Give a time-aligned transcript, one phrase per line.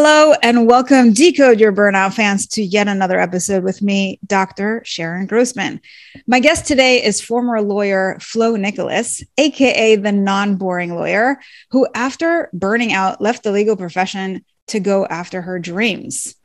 [0.00, 4.80] Hello and welcome, Decode Your Burnout fans, to yet another episode with me, Dr.
[4.84, 5.80] Sharon Grossman.
[6.24, 11.40] My guest today is former lawyer Flo Nicolas, AKA the non boring lawyer,
[11.72, 16.36] who, after burning out, left the legal profession to go after her dreams.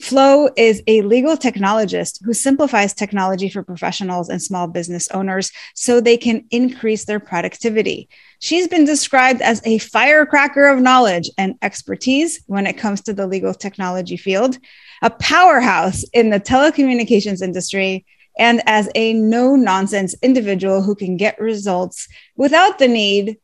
[0.00, 6.00] Flo is a legal technologist who simplifies technology for professionals and small business owners so
[6.00, 8.08] they can increase their productivity.
[8.38, 13.26] She's been described as a firecracker of knowledge and expertise when it comes to the
[13.26, 14.56] legal technology field,
[15.02, 18.06] a powerhouse in the telecommunications industry,
[18.38, 23.36] and as a no nonsense individual who can get results without the need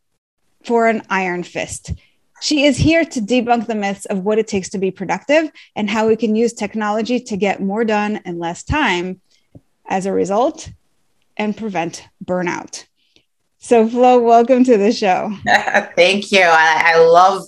[0.65, 1.93] for an iron fist.
[2.41, 5.89] She is here to debunk the myths of what it takes to be productive and
[5.89, 9.21] how we can use technology to get more done in less time
[9.89, 10.71] as a result
[11.37, 12.85] and prevent burnout.
[13.59, 15.33] So, Flo, welcome to the show.
[15.97, 16.43] Thank you.
[16.43, 17.43] I, I, love,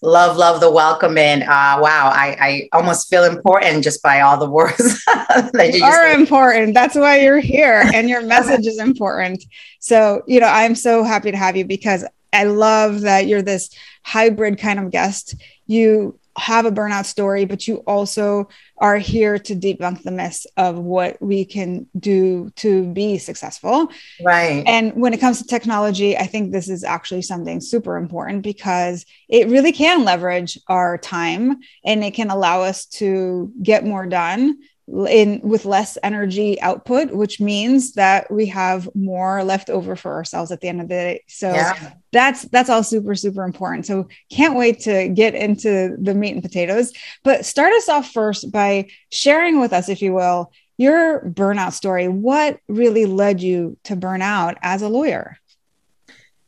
[0.00, 1.18] love, love the welcome.
[1.18, 5.80] And uh, wow, I, I almost feel important just by all the words that you,
[5.80, 6.74] you are important.
[6.74, 9.44] That's why you're here, and your message is important.
[9.78, 13.70] So, you know, I'm so happy to have you because I love that you're this
[14.02, 15.34] hybrid kind of guest.
[15.66, 18.48] You have a burnout story, but you also
[18.78, 23.88] are here to debunk the myths of what we can do to be successful.
[24.24, 24.64] Right.
[24.66, 29.04] And when it comes to technology, I think this is actually something super important because
[29.28, 34.58] it really can leverage our time and it can allow us to get more done
[34.88, 40.50] in with less energy output which means that we have more left over for ourselves
[40.50, 41.92] at the end of the day so yeah.
[42.10, 46.42] that's that's all super super important so can't wait to get into the meat and
[46.42, 46.92] potatoes
[47.22, 52.08] but start us off first by sharing with us if you will your burnout story
[52.08, 55.38] what really led you to burn out as a lawyer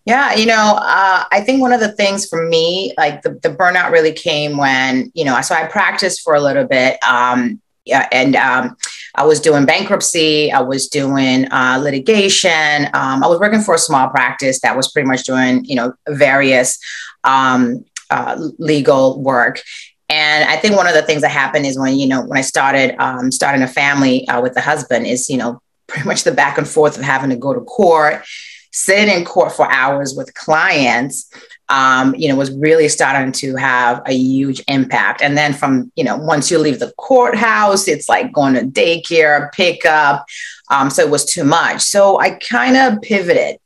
[0.07, 3.49] yeah, you know, uh, I think one of the things for me, like the, the
[3.49, 7.03] burnout really came when, you know, so I practiced for a little bit.
[7.03, 8.77] Um, yeah, and um,
[9.15, 10.51] I was doing bankruptcy.
[10.51, 12.87] I was doing uh, litigation.
[12.95, 15.93] Um, I was working for a small practice that was pretty much doing, you know,
[16.09, 16.79] various
[17.25, 19.61] um, uh, legal work.
[20.09, 22.43] And I think one of the things that happened is when, you know, when I
[22.43, 26.33] started um, starting a family uh, with the husband is, you know, pretty much the
[26.33, 28.25] back and forth of having to go to court,
[28.73, 31.31] sit in court for hours with clients
[31.69, 35.23] um, you know, was really starting to have a huge impact.
[35.23, 39.51] And then from, you know, once you leave the courthouse, it's like going to daycare,
[39.53, 40.27] pickup.
[40.71, 41.81] Um, so it was too much.
[41.81, 43.59] So I kind of pivoted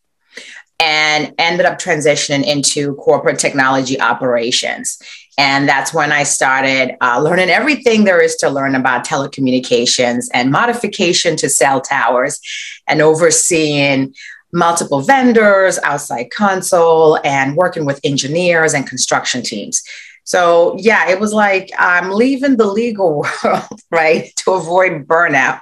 [0.81, 5.03] and ended up transitioning into corporate technology operations.
[5.37, 10.51] And that's when I started uh, learning everything there is to learn about telecommunications and
[10.51, 12.41] modification to cell towers
[12.87, 14.15] and overseeing
[14.53, 19.83] multiple vendors, outside counsel, and working with engineers and construction teams.
[20.25, 25.61] So, yeah, it was like I'm leaving the legal world, right, to avoid burnout.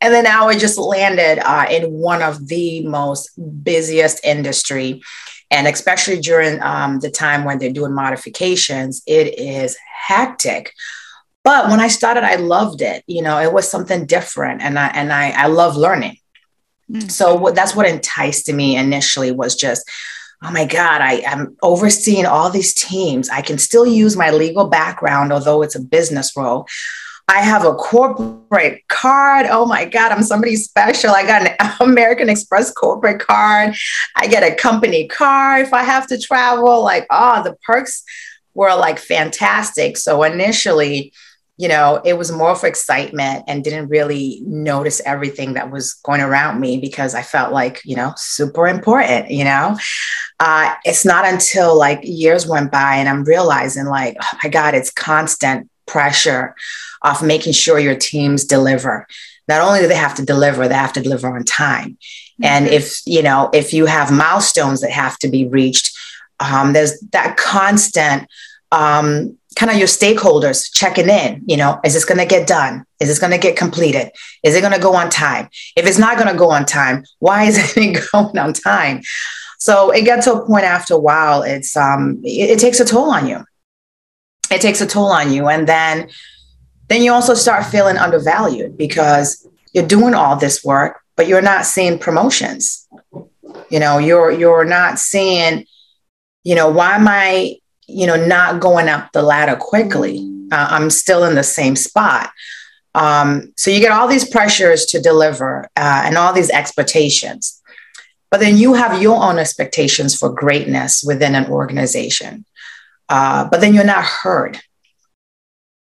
[0.00, 3.30] And then now I just landed uh, in one of the most
[3.62, 5.00] busiest industry.
[5.50, 9.76] And especially during um, the time when they're doing modifications, it is
[10.08, 10.72] hectic.
[11.44, 13.04] But when I started, I loved it.
[13.06, 16.18] You know, it was something different, and I and I, I love learning.
[16.90, 17.10] Mm.
[17.10, 19.88] So that's what enticed me initially was just,
[20.42, 23.28] oh my God, I am overseeing all these teams.
[23.28, 26.66] I can still use my legal background, although it's a business role.
[27.30, 29.46] I have a corporate card.
[29.50, 31.10] Oh my God, I'm somebody special.
[31.10, 33.74] I got an American Express corporate card.
[34.16, 36.82] I get a company car if I have to travel.
[36.82, 38.02] Like, oh, the perks
[38.54, 39.98] were like fantastic.
[39.98, 41.12] So initially,
[41.58, 46.20] you know, it was more for excitement and didn't really notice everything that was going
[46.20, 49.76] around me because I felt like, you know, super important, you know.
[50.40, 54.74] uh, it's not until like years went by and I'm realizing like, oh my God,
[54.74, 56.54] it's constant pressure
[57.02, 59.06] of making sure your teams deliver.
[59.48, 61.90] Not only do they have to deliver, they have to deliver on time.
[61.90, 62.44] Mm-hmm.
[62.44, 65.96] And if, you know, if you have milestones that have to be reached,
[66.38, 68.28] um, there's that constant
[68.70, 72.84] um, kind of your stakeholders checking in you know is this going to get done?
[73.00, 74.10] Is this going to get completed?
[74.44, 75.48] Is it going to go on time?
[75.74, 79.02] If it's not going to go on time why isn't it going on time?
[79.58, 82.84] So it got to a point after a while it's um it, it takes a
[82.84, 83.44] toll on you.
[84.48, 86.08] It takes a toll on you and then
[86.86, 91.66] then you also start feeling undervalued because you're doing all this work but you're not
[91.66, 92.86] seeing promotions.
[93.70, 95.66] You know you're you're not seeing
[96.44, 97.56] you know why am i
[97.88, 100.30] you know, not going up the ladder quickly.
[100.52, 102.30] Uh, I'm still in the same spot.
[102.94, 107.60] Um, so you get all these pressures to deliver uh, and all these expectations.
[108.30, 112.44] But then you have your own expectations for greatness within an organization.
[113.08, 114.60] Uh, but then you're not heard,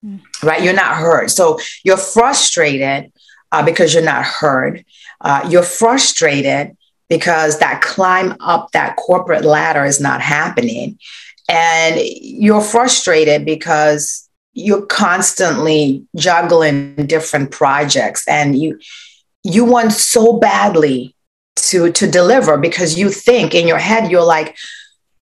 [0.04, 0.20] mm.
[0.42, 0.62] right?
[0.62, 1.30] You're not heard.
[1.30, 3.12] So you're frustrated
[3.52, 4.84] uh, because you're not heard.
[5.20, 6.76] Uh, you're frustrated
[7.10, 10.98] because that climb up that corporate ladder is not happening
[11.50, 18.78] and you're frustrated because you're constantly juggling different projects and you
[19.42, 21.14] you want so badly
[21.56, 24.56] to to deliver because you think in your head you're like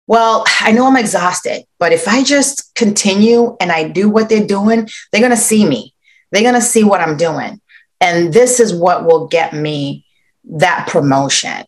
[0.06, 4.46] well i know i'm exhausted but if i just continue and i do what they're
[4.46, 5.94] doing they're going to see me.
[6.30, 7.60] They're going to see what i'm doing.
[8.00, 10.04] And this is what will get me
[10.44, 11.64] that promotion.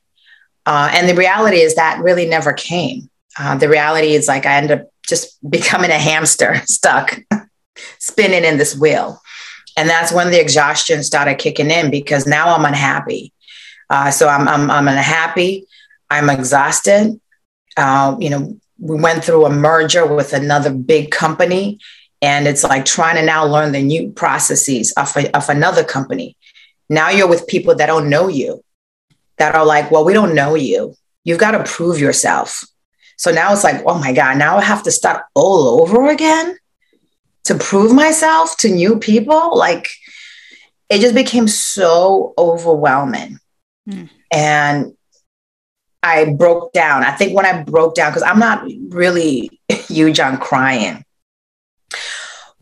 [0.67, 4.57] Uh, and the reality is that really never came uh, the reality is like I
[4.57, 7.21] end up just becoming a hamster stuck
[7.99, 9.21] spinning in this wheel.
[9.77, 13.33] And that's when the exhaustion started kicking in because now I'm unhappy.
[13.89, 15.67] Uh, so I'm, I'm, I'm unhappy.
[16.11, 17.21] I'm exhausted.
[17.77, 21.79] Uh, you know, we went through a merger with another big company
[22.23, 26.37] and it's like trying to now learn the new processes of, a, of another company.
[26.89, 28.63] Now you're with people that don't know you,
[29.39, 30.95] that are like, well, we don't know you.
[31.25, 32.65] You've got to prove yourself.
[33.21, 36.57] So now it's like, oh my God, now I have to start all over again
[37.45, 39.59] to prove myself to new people.
[39.59, 39.91] Like
[40.89, 43.39] it just became so overwhelming.
[43.87, 44.09] Mm.
[44.33, 44.97] And
[46.03, 47.05] I broke down.
[47.05, 51.05] I think when I broke down, because I'm not really huge on crying.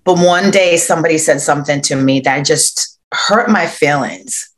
[0.02, 4.50] But one day somebody said something to me that just hurt my feelings.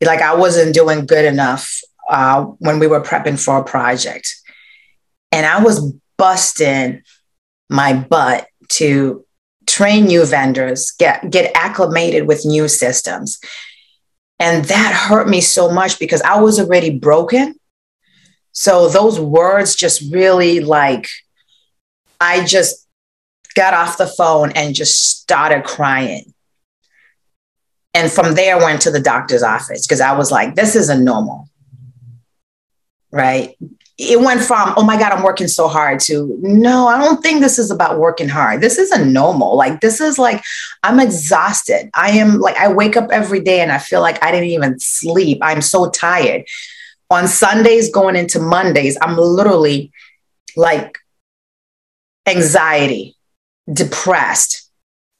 [0.00, 4.36] Like I wasn't doing good enough uh, when we were prepping for a project.
[5.34, 7.02] And I was busting
[7.68, 9.26] my butt to
[9.66, 13.40] train new vendors, get, get acclimated with new systems.
[14.38, 17.58] And that hurt me so much because I was already broken.
[18.52, 21.08] So those words just really like,
[22.20, 22.86] I just
[23.56, 26.32] got off the phone and just started crying.
[27.92, 31.48] And from there, went to the doctor's office because I was like, this isn't normal.
[33.10, 33.56] Right
[33.96, 37.40] it went from, oh my God, I'm working so hard to, no, I don't think
[37.40, 38.60] this is about working hard.
[38.60, 39.56] This isn't normal.
[39.56, 40.42] Like, this is like,
[40.82, 41.90] I'm exhausted.
[41.94, 44.80] I am like, I wake up every day and I feel like I didn't even
[44.80, 45.38] sleep.
[45.42, 46.44] I'm so tired.
[47.10, 49.92] On Sundays, going into Mondays, I'm literally
[50.56, 50.98] like
[52.26, 53.16] anxiety,
[53.72, 54.68] depressed,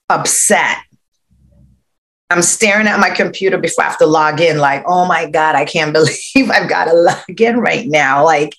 [0.08, 0.78] upset,
[2.30, 5.54] I'm staring at my computer before I have to log in, like, oh my God,
[5.54, 8.24] I can't believe I've got to log in right now.
[8.24, 8.56] Like,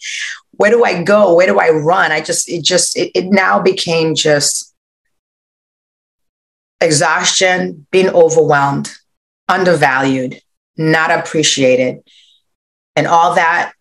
[0.52, 1.36] where do I go?
[1.36, 2.12] Where do I run?
[2.12, 4.74] I just, it just, it, it now became just
[6.80, 8.92] exhaustion, being overwhelmed,
[9.50, 10.40] undervalued,
[10.78, 12.02] not appreciated.
[12.96, 13.74] And all that,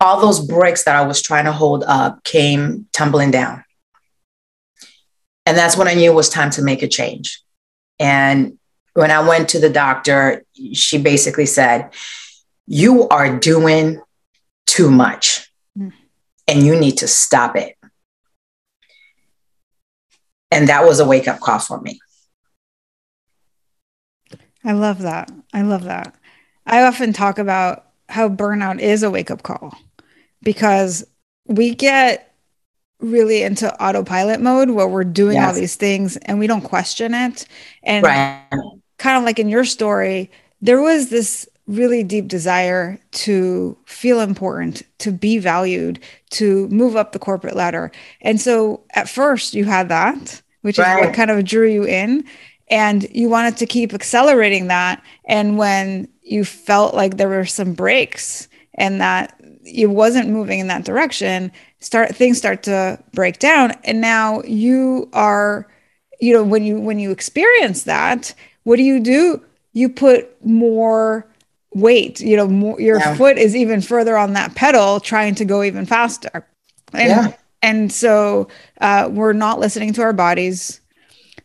[0.00, 3.64] all those bricks that I was trying to hold up came tumbling down.
[5.44, 7.42] And that's when I knew it was time to make a change.
[7.98, 8.58] And
[8.96, 11.90] when I went to the doctor, she basically said,
[12.66, 14.00] You are doing
[14.66, 15.92] too much mm.
[16.48, 17.76] and you need to stop it.
[20.50, 22.00] And that was a wake up call for me.
[24.64, 25.30] I love that.
[25.52, 26.14] I love that.
[26.64, 29.76] I often talk about how burnout is a wake up call
[30.42, 31.04] because
[31.44, 32.34] we get
[32.98, 35.46] really into autopilot mode where we're doing yes.
[35.46, 37.46] all these things and we don't question it.
[37.82, 38.42] And right
[38.98, 44.82] kind of like in your story, there was this really deep desire to feel important,
[44.98, 45.98] to be valued,
[46.30, 47.90] to move up the corporate ladder.
[48.20, 51.00] And so at first you had that, which right.
[51.00, 52.24] is what kind of drew you in.
[52.68, 55.02] And you wanted to keep accelerating that.
[55.24, 60.68] And when you felt like there were some breaks and that it wasn't moving in
[60.68, 61.50] that direction
[61.80, 65.68] start things start to break down and now you are
[66.20, 68.34] you know when you when you experience that
[68.66, 69.40] what do you do
[69.72, 71.24] you put more
[71.72, 73.14] weight you know more, your yeah.
[73.14, 76.44] foot is even further on that pedal trying to go even faster
[76.92, 77.32] and yeah.
[77.62, 78.48] and so
[78.80, 80.80] uh, we're not listening to our bodies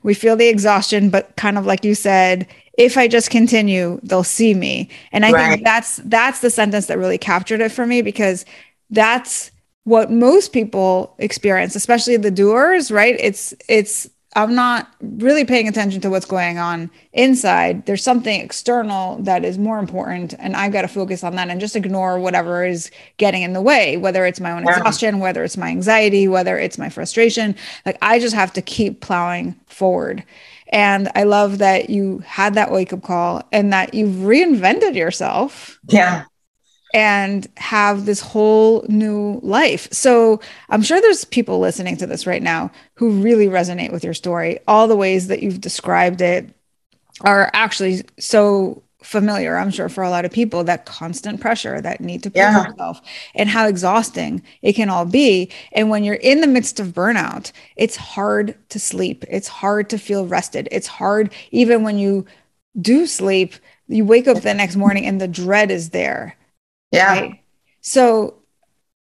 [0.02, 4.24] we feel the exhaustion but kind of like you said if i just continue they'll
[4.24, 5.50] see me and i right.
[5.50, 8.46] think that's that's the sentence that really captured it for me because
[8.90, 9.52] that's
[9.84, 16.00] what most people experience especially the doers right it's it's I'm not really paying attention
[16.02, 17.86] to what's going on inside.
[17.86, 21.60] There's something external that is more important, and I've got to focus on that and
[21.60, 25.58] just ignore whatever is getting in the way, whether it's my own exhaustion, whether it's
[25.58, 27.56] my anxiety, whether it's my frustration.
[27.86, 30.24] Like, I just have to keep plowing forward.
[30.70, 35.78] And I love that you had that wake up call and that you've reinvented yourself.
[35.90, 36.24] Yeah
[36.94, 39.88] and have this whole new life.
[39.92, 44.14] So I'm sure there's people listening to this right now who really resonate with your
[44.14, 44.60] story.
[44.68, 46.50] All the ways that you've described it
[47.22, 52.02] are actually so familiar, I'm sure, for a lot of people that constant pressure, that
[52.02, 52.68] need to prove yeah.
[52.68, 53.02] yourself,
[53.34, 55.50] and how exhausting it can all be.
[55.72, 59.26] And when you're in the midst of burnout, it's hard to sleep.
[59.28, 60.68] It's hard to feel rested.
[60.72, 62.26] It's hard, even when you
[62.80, 63.56] do sleep,
[63.88, 66.38] you wake up the next morning and the dread is there
[66.92, 67.20] yeah.
[67.20, 67.44] Right?
[67.82, 68.36] So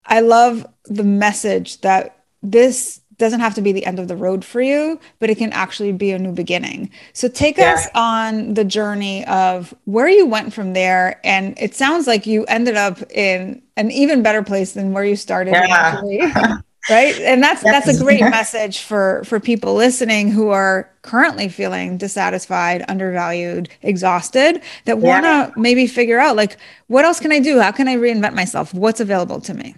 [0.05, 4.45] I love the message that this doesn't have to be the end of the road
[4.45, 6.91] for you, but it can actually be a new beginning.
[7.13, 7.75] So take yeah.
[7.75, 11.21] us on the journey of where you went from there.
[11.23, 15.17] And it sounds like you ended up in an even better place than where you
[15.17, 15.53] started.
[15.53, 16.57] Yeah.
[16.89, 17.19] right?
[17.21, 22.85] And that's that's a great message for for people listening who are currently feeling dissatisfied
[22.89, 25.51] undervalued exhausted that want to yeah.
[25.57, 26.57] maybe figure out like
[26.89, 27.61] what else can i do?
[27.61, 28.73] How can i reinvent myself?
[28.73, 29.75] What's available to me?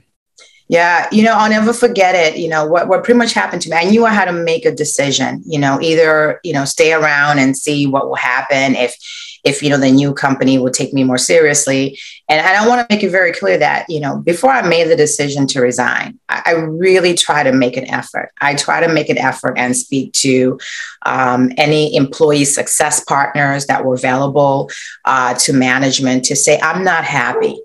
[0.69, 2.39] Yeah, you know, I'll never forget it.
[2.39, 4.65] You know, what, what pretty much happened to me, I knew I had to make
[4.65, 8.97] a decision, you know, either, you know, stay around and see what will happen if
[9.45, 11.99] if you know the new company would take me more seriously.
[12.29, 14.89] And, and i want to make it very clear that you know before i made
[14.89, 18.31] the decision to resign i, I really try to make an effort.
[18.41, 20.59] I try to make an effort and speak to
[21.05, 24.71] um, any employee success partners that were available
[25.05, 27.59] uh, to management to say i'm not happy.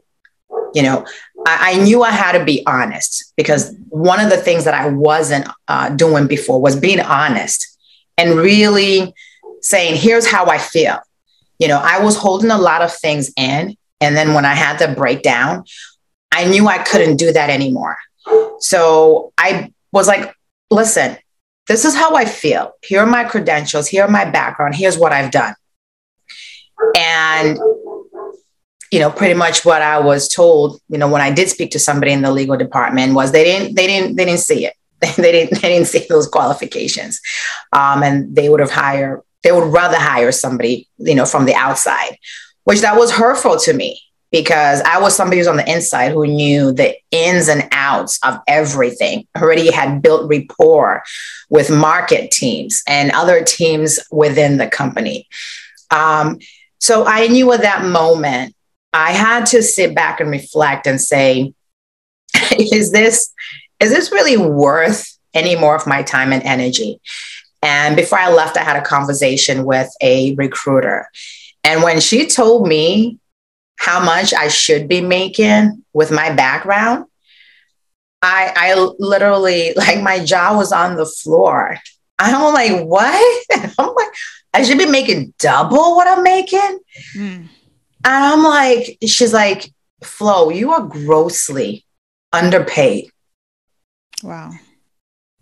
[0.74, 1.05] You know
[1.46, 4.89] I, I, knew i had to be honest because one of the things that i
[4.89, 7.77] wasn't uh, doing before was being honest
[8.17, 9.13] and really
[9.62, 10.98] saying here's how i feel
[11.60, 13.76] you know, I was holding a lot of things in.
[14.00, 15.66] And then when I had to break down,
[16.32, 17.98] I knew I couldn't do that anymore.
[18.60, 20.36] So I was like,
[20.70, 21.18] listen,
[21.68, 22.74] this is how I feel.
[22.84, 23.88] Here are my credentials.
[23.88, 24.76] Here are my background.
[24.76, 25.56] Here's what I've done.
[26.96, 27.58] And,
[28.92, 31.80] you know, pretty much what I was told, you know, when I did speak to
[31.80, 34.74] somebody in the legal department was they didn't, they didn't, they didn't see it.
[35.00, 37.20] they didn't, they didn't see those qualifications.
[37.74, 41.56] Um, and they would have hired they would rather hire somebody, you know, from the
[41.56, 42.17] outside,
[42.63, 44.00] which that was hurtful to me
[44.32, 48.39] because I was somebody who's on the inside who knew the ins and outs of
[48.48, 51.03] everything, already had built rapport
[51.50, 55.27] with market teams and other teams within the company.
[55.91, 56.39] Um,
[56.79, 58.53] so I knew at that moment,
[58.94, 61.53] I had to sit back and reflect and say,
[62.51, 63.34] is this,
[63.79, 67.00] is this really worth any more of my time and energy?
[67.62, 71.10] And before I left, I had a conversation with a recruiter.
[71.64, 73.20] And when she told me
[73.78, 77.06] how much I should be making with my background,
[78.22, 81.78] I, I literally, like, my jaw was on the floor.
[82.20, 83.46] I'm like, what?
[83.78, 84.10] I'm like,
[84.54, 86.80] I should be making double what I'm making.
[87.16, 87.48] Mm.
[87.48, 87.50] And
[88.06, 89.72] I'm like, she's like,
[90.04, 91.86] Flo, you are grossly
[92.32, 93.10] underpaid.
[94.24, 94.52] Wow.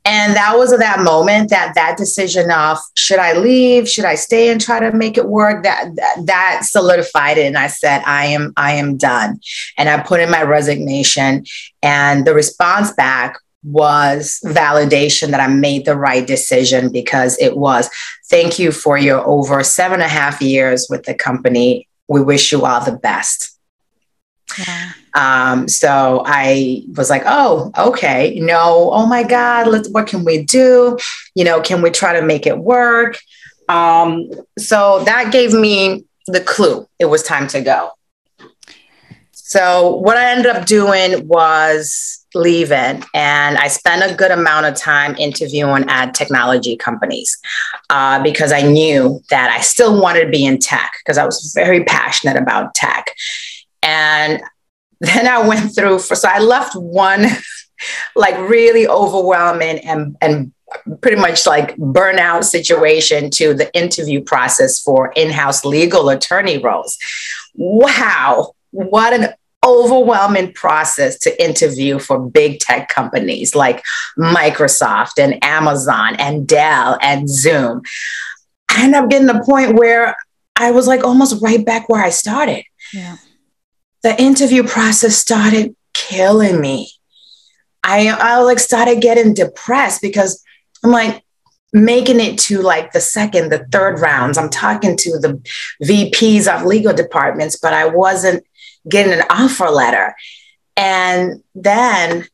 [0.05, 4.51] And that was that moment that that decision of should I leave, should I stay
[4.51, 5.63] and try to make it work?
[5.63, 9.39] That, that that solidified it, and I said I am I am done.
[9.77, 11.45] And I put in my resignation,
[11.81, 17.89] and the response back was validation that I made the right decision because it was
[18.29, 21.87] thank you for your over seven and a half years with the company.
[22.07, 23.54] We wish you all the best.
[24.57, 24.91] Yeah.
[25.13, 30.43] Um, so I was like, oh, okay, no, oh my God, let's, what can we
[30.43, 30.97] do?
[31.33, 33.19] You know, can we try to make it work?
[33.69, 37.91] Um, so that gave me the clue it was time to go.
[39.31, 44.75] So what I ended up doing was leaving and I spent a good amount of
[44.75, 47.37] time interviewing at technology companies
[47.89, 51.53] uh, because I knew that I still wanted to be in tech because I was
[51.55, 53.05] very passionate about tech.
[53.85, 54.41] And
[54.99, 57.25] then I went through for, so I left one
[58.15, 60.51] like really overwhelming and, and
[61.01, 66.97] pretty much like burnout situation to the interview process for in-house legal attorney roles.
[67.53, 69.33] Wow, what an
[69.65, 73.83] overwhelming process to interview for big tech companies like
[74.17, 77.81] Microsoft and Amazon and Dell and Zoom.
[78.69, 80.15] I ended up getting to the point where
[80.55, 82.63] I was like almost right back where I started.
[82.93, 83.17] Yeah.
[84.05, 86.91] The interview process started killing me.
[87.83, 90.43] I, I like started getting depressed because
[90.83, 91.23] I'm like
[91.73, 94.37] making it to like the second, the third rounds.
[94.37, 95.41] I'm talking to the
[95.83, 98.45] VPs of legal departments, but I wasn't
[98.87, 100.13] getting an offer letter.
[100.77, 102.27] And then,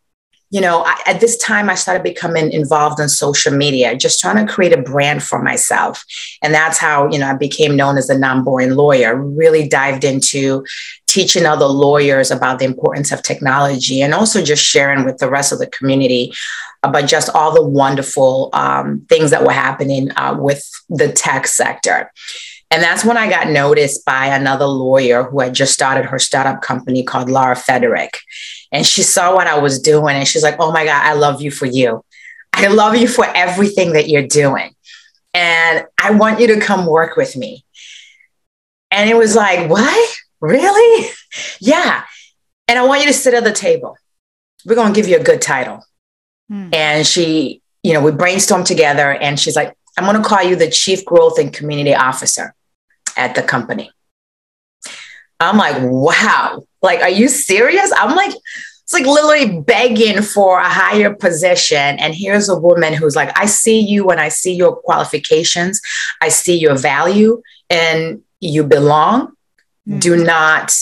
[0.49, 4.45] you know, I, at this time, I started becoming involved in social media, just trying
[4.45, 6.03] to create a brand for myself.
[6.43, 10.03] And that's how, you know, I became known as a non boring lawyer, really dived
[10.03, 10.65] into
[11.11, 15.51] teaching other lawyers about the importance of technology and also just sharing with the rest
[15.51, 16.31] of the community
[16.83, 22.09] about just all the wonderful um, things that were happening uh, with the tech sector.
[22.71, 26.61] And that's when I got noticed by another lawyer who had just started her startup
[26.61, 28.17] company called Laura Frederick.
[28.71, 31.41] And she saw what I was doing and she's like, oh my God, I love
[31.41, 32.05] you for you.
[32.53, 34.73] I love you for everything that you're doing.
[35.33, 37.65] And I want you to come work with me.
[38.91, 40.15] And it was like, what?
[40.41, 41.09] Really?
[41.59, 42.03] yeah.
[42.67, 43.97] And I want you to sit at the table.
[44.65, 45.83] We're going to give you a good title.
[46.49, 46.69] Hmm.
[46.73, 50.55] And she, you know, we brainstormed together and she's like, I'm going to call you
[50.55, 52.55] the Chief Growth and Community Officer
[53.17, 53.91] at the company.
[55.39, 57.91] I'm like, wow, like, are you serious?
[57.97, 61.77] I'm like, it's like literally begging for a higher position.
[61.77, 65.81] And here's a woman who's like, I see you when I see your qualifications,
[66.21, 69.33] I see your value, and you belong.
[69.87, 69.99] Mm-hmm.
[69.99, 70.73] Do not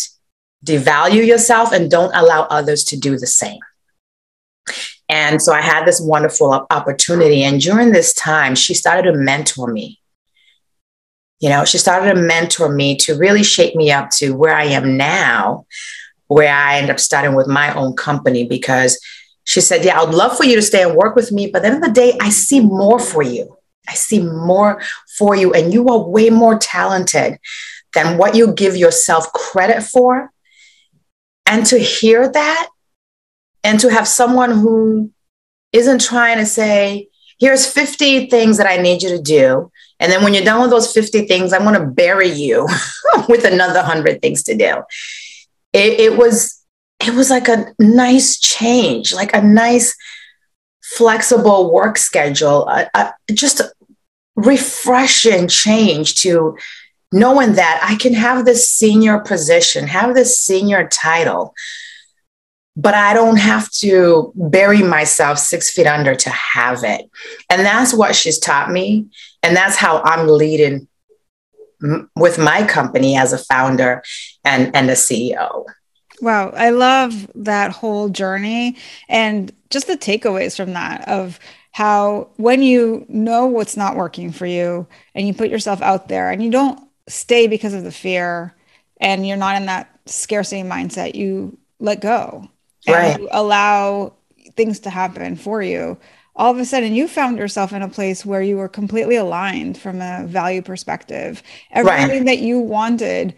[0.65, 3.59] devalue yourself and don't allow others to do the same.
[5.07, 7.43] And so I had this wonderful opportunity.
[7.43, 9.99] And during this time, she started to mentor me.
[11.39, 14.65] You know, she started to mentor me to really shape me up to where I
[14.65, 15.65] am now,
[16.27, 18.99] where I end up starting with my own company because
[19.45, 21.47] she said, Yeah, I would love for you to stay and work with me.
[21.47, 23.57] But at the end of the day, I see more for you.
[23.87, 24.81] I see more
[25.17, 25.53] for you.
[25.53, 27.39] And you are way more talented
[27.93, 30.31] than what you give yourself credit for.
[31.45, 32.69] And to hear that
[33.63, 35.11] and to have someone who
[35.73, 39.71] isn't trying to say, here's 50 things that I need you to do.
[39.99, 42.67] And then when you're done with those 50 things, I'm going to bury you
[43.29, 44.83] with another 100 things to do.
[45.73, 46.63] It, it, was
[46.99, 49.95] it was like a nice change, like a nice
[50.81, 53.71] flexible work schedule, a, a, just a
[54.35, 56.57] refreshing change to
[57.11, 61.53] knowing that I can have this senior position, have this senior title,
[62.75, 67.09] but I don't have to bury myself six feet under to have it.
[67.49, 69.07] And that's what she's taught me.
[69.43, 70.87] And that's how I'm leading
[71.83, 74.03] m- with my company as a founder
[74.45, 75.65] and, and a CEO.
[76.21, 76.49] Wow.
[76.49, 81.39] I love that whole journey and just the takeaways from that of
[81.71, 86.29] how when you know what's not working for you and you put yourself out there
[86.29, 88.55] and you don't stay because of the fear
[89.01, 92.49] and you're not in that scarcity mindset, you let go
[92.87, 93.29] and right.
[93.31, 94.13] allow
[94.55, 95.97] things to happen for you
[96.35, 99.77] all of a sudden you found yourself in a place where you were completely aligned
[99.77, 102.25] from a value perspective everything right.
[102.25, 103.35] that you wanted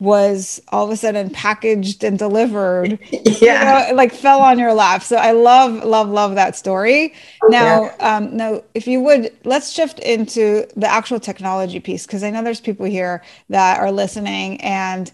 [0.00, 2.98] was all of a sudden packaged and delivered
[3.40, 3.86] yeah.
[3.86, 5.02] you know, like fell on your lap.
[5.02, 7.14] So i love love love that story.
[7.48, 12.30] Now um now if you would let's shift into the actual technology piece because i
[12.30, 15.10] know there's people here that are listening and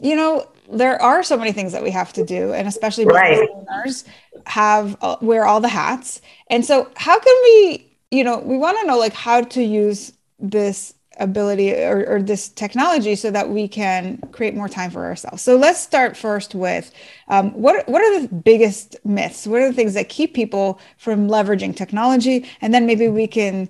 [0.00, 3.48] you know there are so many things that we have to do and especially right.
[3.70, 4.04] owners
[4.46, 6.20] have uh, wear all the hats.
[6.50, 10.12] And so how can we you know we want to know like how to use
[10.38, 15.42] this ability or, or, this technology so that we can create more time for ourselves.
[15.42, 16.92] So let's start first with
[17.28, 19.46] um, what, what are the biggest myths?
[19.46, 22.46] What are the things that keep people from leveraging technology?
[22.60, 23.68] And then maybe we can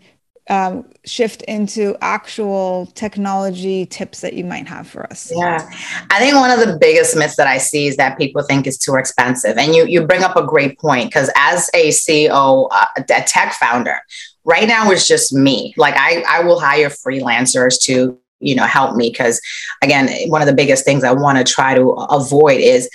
[0.49, 5.31] um, shift into actual technology tips that you might have for us?
[5.35, 5.69] Yeah,
[6.11, 8.79] I think one of the biggest myths that I see is that people think it's
[8.79, 12.87] too expensive, and you you bring up a great point because as a CEO, uh,
[12.97, 14.01] a tech founder,
[14.49, 15.75] right now it's just me.
[15.77, 19.41] Like I I will hire freelancers to you know help me because
[19.83, 22.91] again, one of the biggest things I want to try to avoid is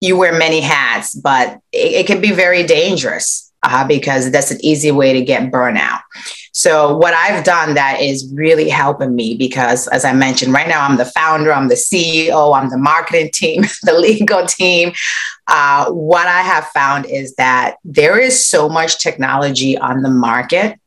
[0.00, 4.58] you wear many hats, but it, it can be very dangerous uh, because that's an
[4.64, 6.00] easy way to get burnout.
[6.52, 10.86] So, what I've done that is really helping me because, as I mentioned, right now
[10.86, 14.92] I'm the founder, I'm the CEO, I'm the marketing team, the legal team.
[15.46, 20.79] Uh, what I have found is that there is so much technology on the market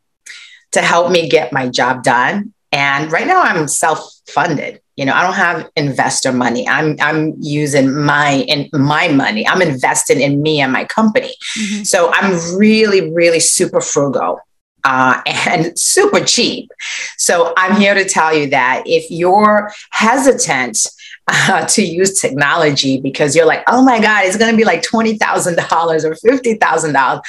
[0.74, 2.54] to help me get my job done.
[2.72, 4.82] And right now I'm self funded.
[4.96, 6.68] You know, I don't have investor money.
[6.68, 9.48] I'm I'm using my in my money.
[9.48, 11.34] I'm investing in me and my company.
[11.60, 11.84] Mm-hmm.
[11.84, 14.40] So I'm really, really super frugal.
[14.84, 16.70] Uh, and super cheap.
[17.18, 20.86] So I'm here to tell you that if you're hesitant
[21.28, 24.82] uh, to use technology because you're like, oh my God, it's going to be like
[24.82, 27.22] $20,000 or $50,000,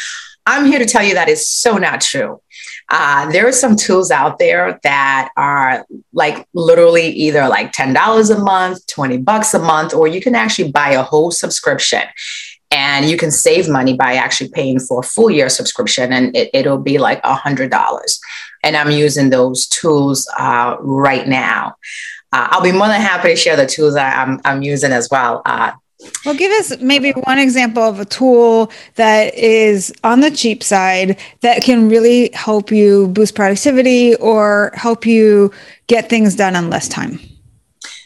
[0.46, 2.40] I'm here to tell you that is so not true.
[2.90, 8.38] Uh, there are some tools out there that are like literally either like $10 a
[8.38, 12.02] month, 20 bucks a month, or you can actually buy a whole subscription.
[12.70, 16.66] And you can save money by actually paying for a full year subscription and it,
[16.66, 18.20] will be like a hundred dollars.
[18.64, 21.76] And i'm using those tools uh, right now.
[22.32, 25.08] Uh, i'll be more than happy to share the tools that i'm, I'm using as
[25.08, 25.42] well.
[25.46, 25.72] Uh,
[26.24, 31.18] well, give us maybe one example of a tool that is on the cheap side
[31.40, 35.52] that can really help you boost productivity or help you
[35.86, 37.18] get things done in less time.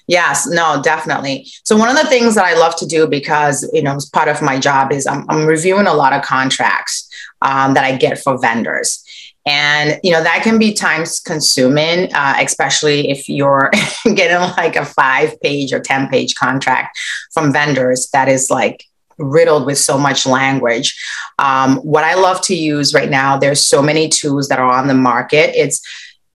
[0.08, 1.46] Yes, no, definitely.
[1.64, 4.28] So one of the things that I love to do because you know as part
[4.28, 7.08] of my job is I'm, I'm reviewing a lot of contracts
[7.42, 9.04] um, that I get for vendors,
[9.48, 13.70] and you know that can be time consuming uh, especially if you're
[14.14, 16.96] getting like a five page or 10 page contract
[17.32, 18.84] from vendors that is like
[19.16, 20.96] riddled with so much language.
[21.40, 24.86] Um, what i love to use right now there's so many tools that are on
[24.86, 25.50] the market.
[25.56, 25.80] It's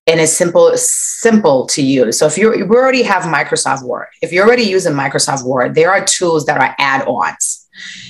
[0.05, 2.17] and it's simple simple to use.
[2.17, 5.91] So if you we already have microsoft word if you're already using microsoft word there
[5.91, 7.62] are tools that are add-ons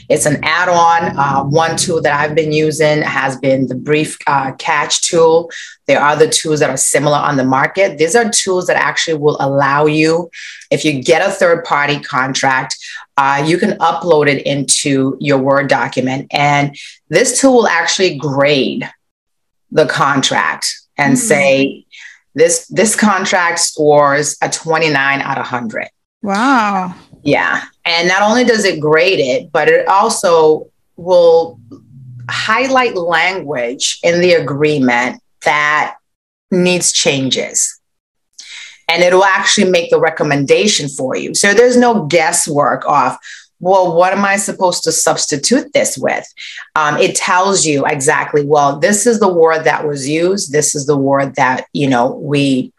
[0.09, 1.17] it's an add on.
[1.17, 5.49] Uh, one tool that I've been using has been the Brief uh, Catch tool.
[5.88, 7.97] There are other tools that are similar on the market.
[7.97, 10.29] These are tools that actually will allow you,
[10.71, 12.75] if you get a third party contract,
[13.17, 16.27] uh, you can upload it into your Word document.
[16.31, 16.75] And
[17.09, 18.89] this tool will actually grade
[19.71, 21.27] the contract and mm-hmm.
[21.27, 21.86] say,
[22.36, 25.89] this, this contract scores a 29 out of 100.
[26.23, 26.95] Wow.
[27.21, 27.63] Yeah.
[27.86, 31.60] And not only does it grade it, but it also will
[32.30, 35.98] highlight language in the agreement that
[36.52, 37.80] needs changes.
[38.89, 41.34] And it'll actually make the recommendation for you.
[41.36, 43.17] So there's no guesswork of,
[43.60, 46.26] well, what am I supposed to substitute this with?
[46.76, 50.52] Um, it tells you exactly, well, this is the word that was used.
[50.52, 52.74] This is the word that, you know, we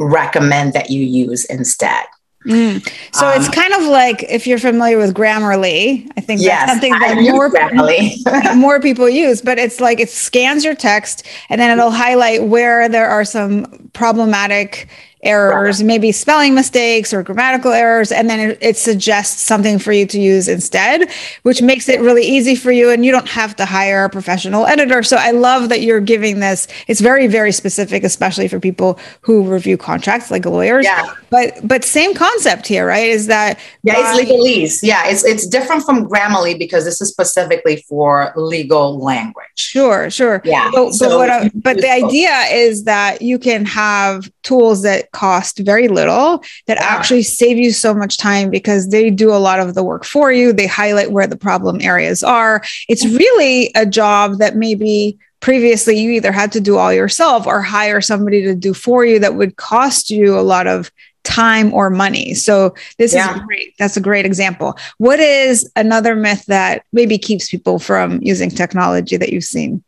[0.00, 2.04] recommend that you use instead.
[2.46, 2.86] Mm.
[3.14, 6.72] So um, it's kind of like if you're familiar with Grammarly, I think yes, that's
[6.72, 11.76] something that more, more people use, but it's like it scans your text and then
[11.76, 14.88] it'll highlight where there are some problematic
[15.24, 20.06] errors, maybe spelling mistakes or grammatical errors, and then it, it, suggests something for you
[20.06, 21.10] to use instead,
[21.42, 22.90] which makes it really easy for you.
[22.90, 25.02] And you don't have to hire a professional editor.
[25.02, 26.66] So I love that you're giving this.
[26.86, 30.84] It's very, very specific, especially for people who review contracts like lawyers.
[30.84, 31.14] Yeah.
[31.30, 33.08] But but same concept here, right?
[33.08, 34.80] Is that yeah, by- it's legalese.
[34.82, 39.46] Yeah, it's it's different from Grammarly because this is specifically for legal language.
[39.56, 40.42] Sure, sure.
[40.44, 40.70] Yeah.
[40.72, 45.10] But, so, but, what I, but the idea is that you can have tools that
[45.14, 46.84] cost very little that yeah.
[46.84, 50.30] actually save you so much time because they do a lot of the work for
[50.32, 50.52] you.
[50.52, 52.62] They highlight where the problem areas are.
[52.88, 57.60] It's really a job that maybe previously you either had to do all yourself or
[57.60, 60.90] hire somebody to do for you that would cost you a lot of
[61.24, 62.34] time or money.
[62.34, 63.34] So this yeah.
[63.34, 63.74] is great.
[63.78, 64.78] That's a great example.
[64.98, 69.82] What is another myth that maybe keeps people from using technology that you've seen?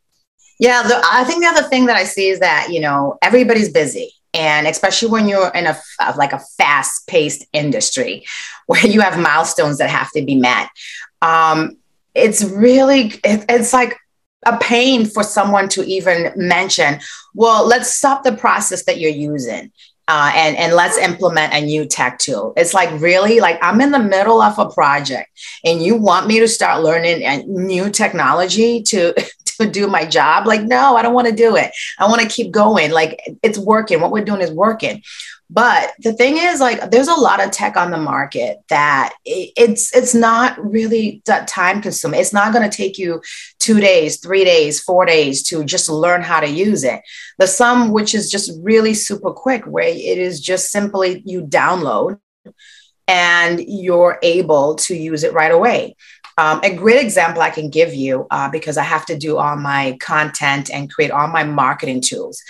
[0.59, 3.71] Yeah, the, I think the other thing that I see is that, you know, everybody's
[3.71, 5.77] busy and especially when you're in a
[6.16, 8.25] like a fast paced industry
[8.66, 10.68] where you have milestones that have to be met
[11.22, 11.77] um,
[12.14, 13.96] it's really it, it's like
[14.44, 17.01] a pain for someone to even mention
[17.35, 19.72] well let's stop the process that you're using
[20.09, 22.53] uh, and and let's implement a new tech tool.
[22.57, 25.29] It's like really like I'm in the middle of a project,
[25.64, 29.14] and you want me to start learning a new technology to
[29.57, 30.47] to do my job.
[30.47, 31.73] Like, no, I don't want to do it.
[31.99, 32.90] I want to keep going.
[32.90, 34.01] Like, it's working.
[34.01, 35.03] What we're doing is working.
[35.49, 39.95] But the thing is, like, there's a lot of tech on the market that it's
[39.95, 42.21] it's not really time consuming.
[42.21, 43.23] It's not going to take you
[43.61, 47.01] two days, three days, four days to just learn how to use it.
[47.38, 52.19] The some which is just really super quick, where it is just simply you download
[53.09, 55.97] and you're able to use it right away.
[56.38, 59.57] Um, a great example I can give you uh, because I have to do all
[59.57, 62.42] my content and create all my marketing tools.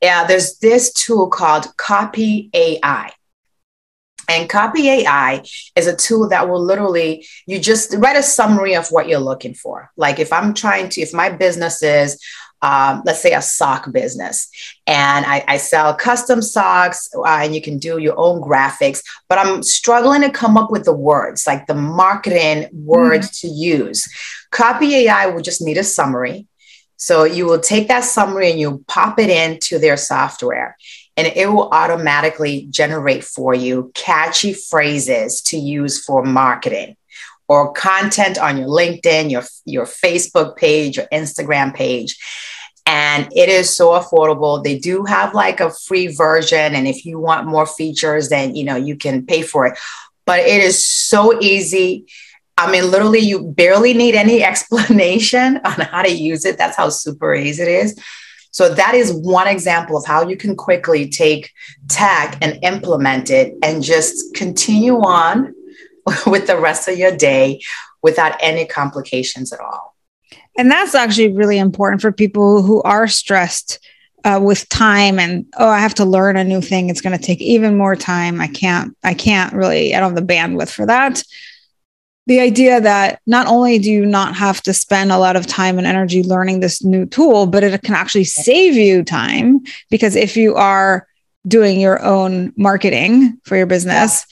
[0.00, 3.10] Yeah, there's this tool called Copy AI.
[4.28, 5.42] And Copy AI
[5.74, 9.54] is a tool that will literally, you just write a summary of what you're looking
[9.54, 9.90] for.
[9.96, 12.18] Like if I'm trying to, if my business is,
[12.62, 14.48] um, let's say a sock business
[14.86, 19.38] and I, I sell custom socks uh, and you can do your own graphics but
[19.38, 23.48] i'm struggling to come up with the words like the marketing words mm-hmm.
[23.48, 24.08] to use
[24.50, 26.46] copy ai will just need a summary
[26.96, 30.76] so you will take that summary and you pop it into their software
[31.16, 36.96] and it will automatically generate for you catchy phrases to use for marketing
[37.48, 42.16] or content on your LinkedIn, your, your Facebook page, your Instagram page.
[42.84, 44.62] And it is so affordable.
[44.62, 46.74] They do have like a free version.
[46.74, 49.78] And if you want more features, then you know you can pay for it.
[50.26, 52.06] But it is so easy.
[52.58, 56.58] I mean, literally, you barely need any explanation on how to use it.
[56.58, 57.98] That's how super easy it is.
[58.52, 61.50] So that is one example of how you can quickly take
[61.88, 65.54] tech and implement it and just continue on
[66.26, 67.62] with the rest of your day
[68.02, 69.91] without any complications at all.
[70.56, 73.78] And that's actually really important for people who are stressed
[74.24, 76.90] uh, with time and oh i have to learn a new thing.
[76.90, 78.40] It's going to take even more time.
[78.40, 81.22] I can't i can't really i don't have the bandwidth for that.
[82.26, 85.76] The idea that not only do you not have to spend a lot of time
[85.76, 89.60] and energy learning this new tool, but it can actually save you time
[89.90, 91.08] because if you are
[91.48, 94.24] doing your own marketing for your business,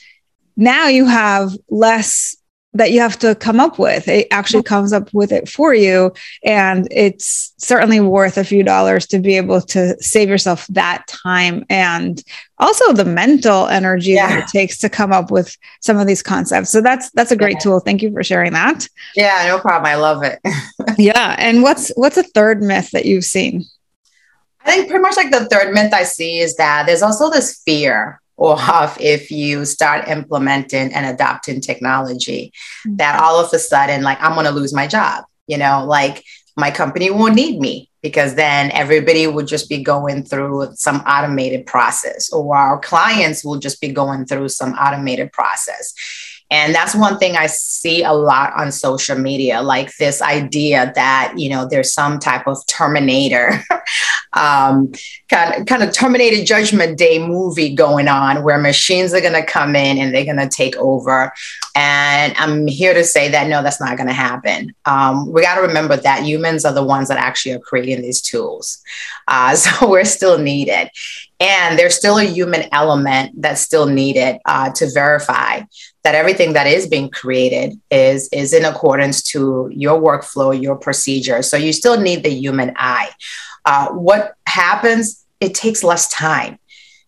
[0.55, 2.37] now you have less
[2.73, 4.07] that you have to come up with.
[4.07, 6.13] It actually comes up with it for you.
[6.43, 11.65] And it's certainly worth a few dollars to be able to save yourself that time
[11.69, 12.23] and
[12.59, 14.27] also the mental energy yeah.
[14.27, 16.69] that it takes to come up with some of these concepts.
[16.69, 17.59] So that's that's a great yeah.
[17.59, 17.79] tool.
[17.79, 18.87] Thank you for sharing that.
[19.15, 19.91] Yeah, no problem.
[19.91, 20.39] I love it.
[20.97, 21.35] yeah.
[21.37, 23.65] And what's what's a third myth that you've seen?
[24.63, 27.61] I think pretty much like the third myth I see is that there's also this
[27.65, 32.51] fear off if you start implementing and adopting technology
[32.85, 32.95] mm-hmm.
[32.97, 36.23] that all of a sudden like i'm going to lose my job you know like
[36.57, 41.65] my company won't need me because then everybody would just be going through some automated
[41.65, 45.93] process or our clients will just be going through some automated process
[46.51, 51.33] and that's one thing I see a lot on social media, like this idea that,
[51.37, 53.63] you know, there's some type of Terminator,
[54.33, 54.91] um,
[55.29, 59.45] kind, of, kind of Terminator Judgment Day movie going on where machines are going to
[59.45, 61.31] come in and they're going to take over.
[61.75, 64.73] And I'm here to say that no, that's not going to happen.
[64.85, 68.21] Um, we got to remember that humans are the ones that actually are creating these
[68.21, 68.81] tools.
[69.27, 70.89] Uh, so we're still needed.
[71.39, 75.61] And there's still a human element that's still needed uh, to verify
[76.03, 81.41] that everything that is being created is is in accordance to your workflow your procedure
[81.41, 83.09] so you still need the human eye
[83.65, 86.57] uh, what happens it takes less time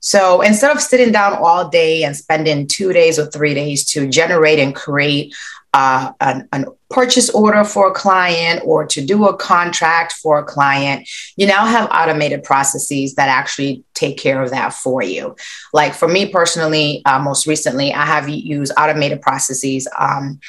[0.03, 4.05] so instead of sitting down all day and spending two days or three days to
[4.09, 5.33] generate and create
[5.73, 10.43] uh, an, an, purchase order for a client or to do a contract for a
[10.43, 15.35] client, you now have automated processes that actually take care of that for you.
[15.71, 19.87] Like for me personally, uh, most recently, I have used automated processes.
[19.97, 20.39] Um,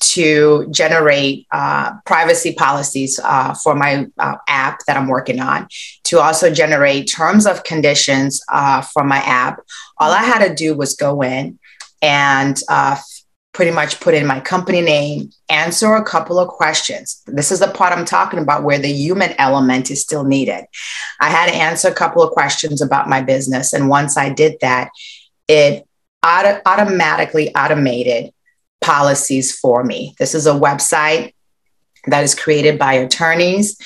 [0.00, 5.68] to generate uh, privacy policies uh, for my uh, app that I'm working on,
[6.04, 9.60] to also generate terms of conditions uh, for my app.
[9.98, 11.58] All I had to do was go in
[12.02, 12.96] and uh,
[13.54, 17.22] pretty much put in my company name, answer a couple of questions.
[17.26, 20.64] This is the part I'm talking about where the human element is still needed.
[21.20, 23.72] I had to answer a couple of questions about my business.
[23.72, 24.90] And once I did that,
[25.46, 25.86] it
[26.22, 28.33] auto- automatically automated
[28.84, 30.14] policies for me.
[30.18, 31.32] This is a website
[32.06, 33.80] that is created by attorneys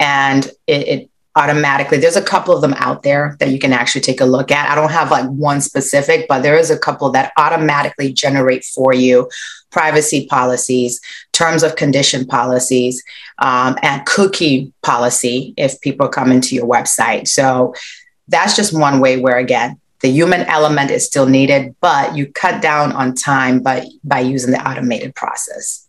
[0.00, 4.00] and it, it automatically there's a couple of them out there that you can actually
[4.00, 7.08] take a look at i don't have like one specific but there is a couple
[7.08, 9.30] that automatically generate for you
[9.70, 13.04] privacy policies terms of condition policies
[13.38, 17.72] um, and cookie policy if people come into your website so
[18.26, 22.60] that's just one way where again the human element is still needed but you cut
[22.62, 25.86] down on time by by using the automated process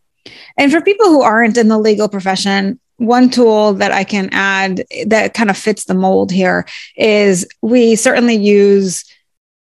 [0.58, 4.86] and for people who aren't in the legal profession one tool that I can add
[5.08, 9.04] that kind of fits the mold here is we certainly use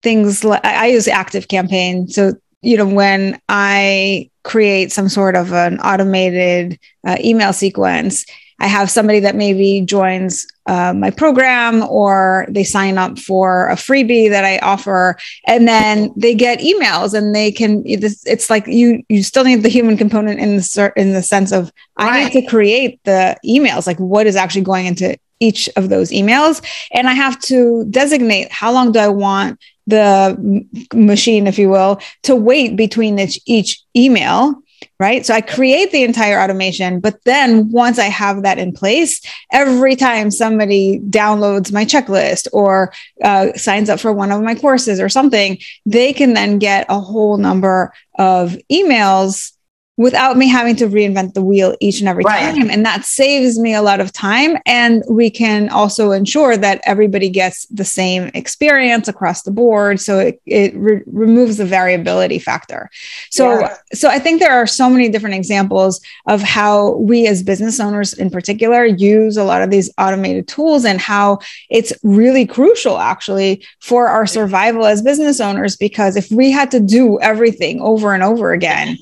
[0.01, 2.07] things like I use Active Campaign.
[2.07, 8.25] So, you know, when I create some sort of an automated uh, email sequence,
[8.59, 13.75] I have somebody that maybe joins uh, my program or they sign up for a
[13.75, 17.83] freebie that I offer, and then they get emails and they can.
[17.85, 21.71] It's like you you still need the human component in the in the sense of
[21.97, 26.11] I need to create the emails, like what is actually going into each of those
[26.11, 31.69] emails, and I have to designate how long do I want the machine, if you
[31.69, 34.61] will, to wait between each, each email
[34.99, 35.25] right?
[35.25, 39.95] So I create the entire automation, but then once I have that in place, every
[39.95, 42.91] time somebody downloads my checklist or
[43.23, 46.99] uh, signs up for one of my courses or something, they can then get a
[46.99, 49.56] whole number of emails
[49.97, 52.55] without me having to reinvent the wheel each and every right.
[52.55, 52.69] time.
[52.69, 54.55] And that saves me a lot of time.
[54.67, 59.99] And we can also ensure that everybody gets the same experience across the board.
[59.99, 62.91] So it, it re- removes the variability factor.
[63.31, 63.77] So, yeah.
[63.91, 68.13] so I think there are so many different examples of how we as business owners
[68.13, 71.39] in particular use a lot of these automated tools and how
[71.71, 75.75] it's really crucial actually for our survival as business owners.
[75.75, 78.95] Because if we had to do everything over and over again,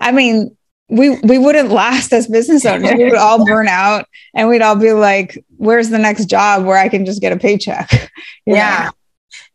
[0.00, 0.56] I mean,
[0.88, 2.92] we we wouldn't last as business owners.
[2.96, 6.76] We would all burn out and we'd all be like, where's the next job where
[6.76, 7.90] I can just get a paycheck?
[8.44, 8.84] You yeah.
[8.86, 8.90] Know?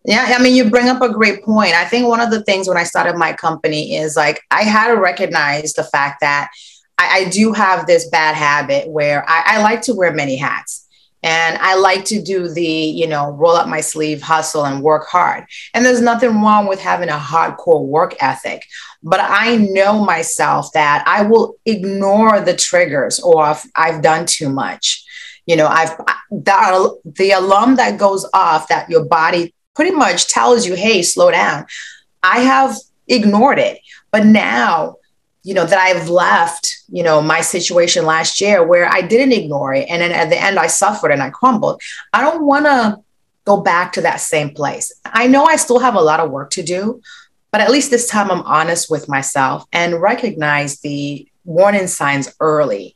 [0.06, 1.74] Yeah, I mean, you bring up a great point.
[1.74, 4.88] I think one of the things when I started my company is like I had
[4.88, 6.50] to recognize the fact that
[6.98, 10.86] I, I do have this bad habit where I, I like to wear many hats.
[11.24, 15.08] And I like to do the, you know, roll up my sleeve, hustle, and work
[15.08, 15.46] hard.
[15.74, 18.64] And there's nothing wrong with having a hardcore work ethic.
[19.10, 24.50] But I know myself that I will ignore the triggers or if I've done too
[24.50, 25.04] much.
[25.46, 25.96] You know, I've
[26.30, 31.32] the, the alarm that goes off that your body pretty much tells you, hey, slow
[31.32, 31.66] down.
[32.22, 32.76] I have
[33.08, 33.80] ignored it.
[34.12, 34.98] But now
[35.48, 39.74] you know, that I've left, you know, my situation last year where I didn't ignore
[39.74, 39.88] it.
[39.90, 41.82] And then at the end, I suffered and I crumbled.
[42.12, 42.98] I don't want to
[43.46, 44.92] go back to that same place.
[45.06, 47.02] I know I still have a lot of work to do,
[47.52, 52.94] but at least this time I'm honest with myself and recognize the warning signs early.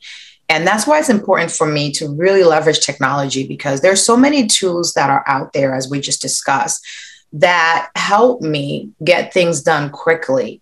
[0.48, 4.46] And that's why it's important for me to really leverage technology because there's so many
[4.46, 6.86] tools that are out there, as we just discussed,
[7.32, 10.60] that help me get things done quickly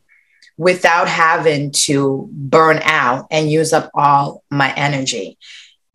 [0.57, 5.39] without having to burn out and use up all my energy.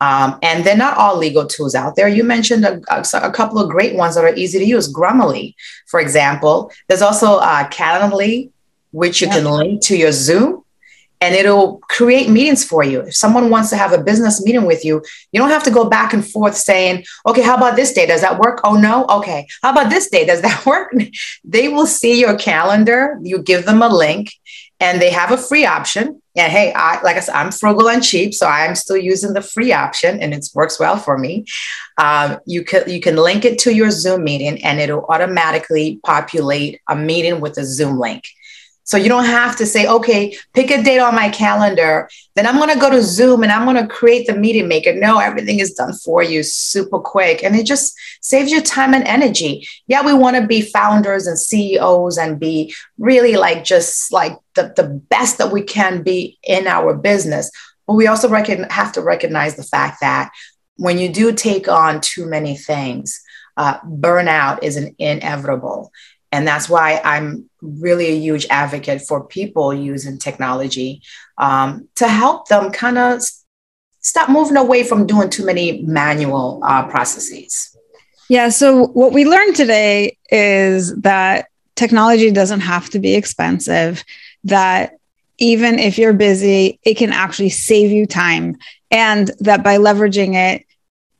[0.01, 2.07] Um, and they're not all legal tools out there.
[2.07, 4.91] You mentioned a, a, a, couple of great ones that are easy to use.
[4.91, 5.55] Grammarly,
[5.87, 6.69] for example.
[6.89, 8.51] There's also uh, Calendly,
[8.91, 9.35] which you yeah.
[9.35, 10.65] can link to your Zoom
[11.21, 13.01] and it'll create meetings for you.
[13.01, 15.89] If someone wants to have a business meeting with you, you don't have to go
[15.89, 18.05] back and forth saying, okay, how about this day?
[18.05, 18.61] Does that work?
[18.63, 19.05] Oh, no.
[19.05, 19.47] Okay.
[19.61, 20.25] How about this day?
[20.25, 20.93] Does that work?
[21.43, 23.17] they will see your calendar.
[23.21, 24.33] You give them a link
[24.79, 26.21] and they have a free option.
[26.37, 29.41] And hey, I like I said, I'm frugal and cheap, so I'm still using the
[29.41, 31.45] free option, and it works well for me.
[31.97, 36.81] Um, you can you can link it to your Zoom meeting, and it'll automatically populate
[36.89, 38.27] a meeting with a Zoom link.
[38.85, 42.07] So you don't have to say, okay, pick a date on my calendar.
[42.35, 44.93] Then I'm going to go to Zoom and I'm going to create the meeting maker.
[44.93, 47.43] No, everything is done for you super quick.
[47.43, 49.67] And it just saves you time and energy.
[49.87, 54.71] Yeah, we want to be founders and CEOs and be really like just like the,
[54.75, 57.49] the best that we can be in our business.
[57.87, 60.31] But we also reckon, have to recognize the fact that
[60.77, 63.19] when you do take on too many things,
[63.57, 65.91] uh, burnout is an inevitable.
[66.31, 71.01] And that's why I'm really a huge advocate for people using technology
[71.37, 73.21] um, to help them kind of
[73.99, 77.75] stop moving away from doing too many manual uh, processes.
[78.29, 78.49] Yeah.
[78.49, 84.03] So, what we learned today is that technology doesn't have to be expensive,
[84.45, 84.93] that
[85.37, 88.57] even if you're busy, it can actually save you time.
[88.91, 90.65] And that by leveraging it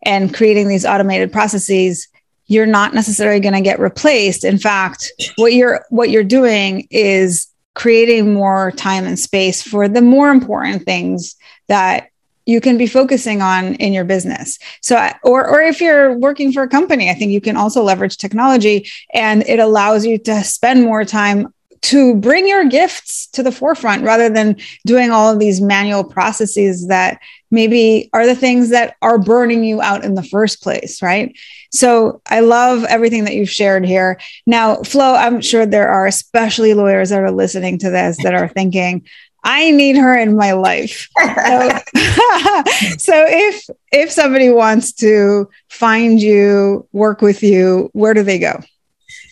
[0.04, 2.08] and creating these automated processes,
[2.48, 7.48] you're not necessarily going to get replaced in fact what you're what you're doing is
[7.74, 11.36] creating more time and space for the more important things
[11.68, 12.10] that
[12.46, 14.60] you can be focusing on in your business.
[14.82, 18.18] So, or, or if you're working for a company, I think you can also leverage
[18.18, 23.52] technology and it allows you to spend more time to bring your gifts to the
[23.52, 27.20] forefront rather than doing all of these manual processes that
[27.52, 31.36] maybe are the things that are burning you out in the first place, right?
[31.76, 34.20] So I love everything that you've shared here.
[34.46, 38.48] Now, Flo, I'm sure there are especially lawyers that are listening to this that are
[38.48, 39.06] thinking,
[39.44, 41.08] I need her in my life.
[41.16, 41.70] So,
[42.98, 48.60] so if if somebody wants to find you, work with you, where do they go?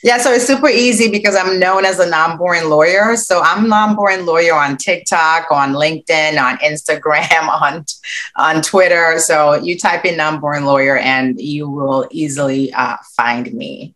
[0.03, 3.15] Yeah, so it's super easy because I'm known as a non-boring lawyer.
[3.15, 7.85] So I'm non-boring lawyer on TikTok, on LinkedIn, on Instagram, on
[8.35, 9.17] on Twitter.
[9.19, 13.95] So you type in non-boring lawyer and you will easily uh, find me.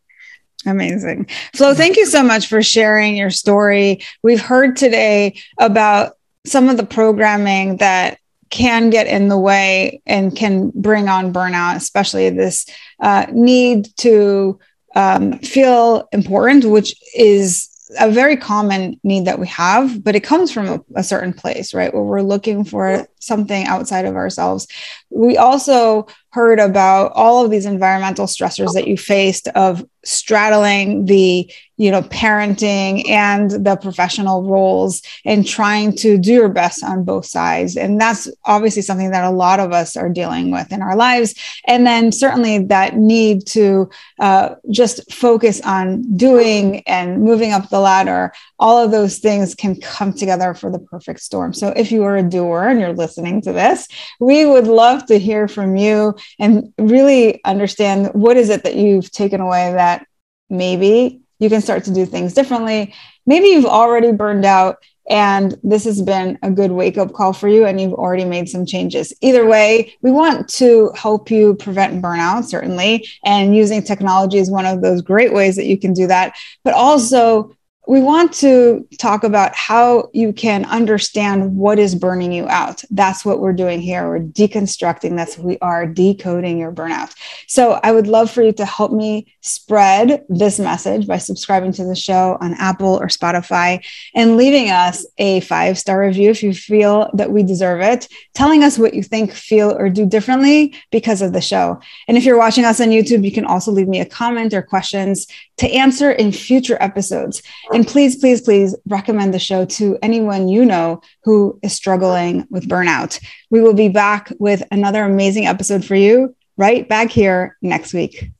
[0.65, 1.27] Amazing.
[1.53, 3.99] Flo, thank you so much for sharing your story.
[4.23, 6.13] We've heard today about
[6.45, 8.17] some of the programming that
[8.49, 12.65] can get in the way and can bring on burnout, especially this
[13.01, 14.57] uh, need to
[14.97, 17.69] um, feel important, which is
[17.99, 21.71] a very common need that we have, but it comes from a, a, certain place,
[21.71, 21.93] right?
[21.93, 24.67] Where we're looking for something outside of ourselves.
[25.09, 31.51] We also heard about all of these environmental stressors that you faced of straddling the
[31.77, 37.25] you know parenting and the professional roles and trying to do your best on both
[37.25, 40.95] sides and that's obviously something that a lot of us are dealing with in our
[40.95, 41.33] lives
[41.65, 47.79] and then certainly that need to uh, just focus on doing and moving up the
[47.79, 52.03] ladder all of those things can come together for the perfect storm so if you
[52.03, 53.87] are a doer and you're listening to this
[54.19, 59.11] we would love to hear from you and really understand what is it that you've
[59.11, 60.05] taken away that
[60.49, 62.93] maybe you can start to do things differently.
[63.25, 64.77] Maybe you've already burned out
[65.09, 68.49] and this has been a good wake up call for you and you've already made
[68.49, 69.13] some changes.
[69.21, 73.07] Either way, we want to help you prevent burnout, certainly.
[73.23, 76.35] And using technology is one of those great ways that you can do that.
[76.63, 77.55] But also,
[77.87, 82.83] we want to talk about how you can understand what is burning you out.
[82.91, 84.09] That's what we're doing here.
[84.09, 85.37] We're deconstructing this.
[85.37, 87.15] We are decoding your burnout.
[87.47, 91.85] So I would love for you to help me spread this message by subscribing to
[91.85, 93.81] the show on Apple or Spotify
[94.13, 98.63] and leaving us a five star review if you feel that we deserve it, telling
[98.63, 101.79] us what you think, feel, or do differently because of the show.
[102.09, 104.61] And if you're watching us on YouTube, you can also leave me a comment or
[104.61, 105.25] questions
[105.57, 107.41] to answer in future episodes.
[107.73, 112.69] And please, please, please recommend the show to anyone you know who is struggling with
[112.69, 113.23] burnout.
[113.49, 118.31] We will be back with another amazing episode for you right back here next week.